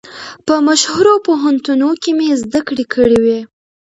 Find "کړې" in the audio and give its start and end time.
2.67-2.85, 2.93-3.17